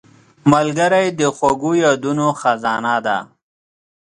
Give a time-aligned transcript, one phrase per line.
[0.51, 3.17] ملګری د خوږو یادونو خزانه ده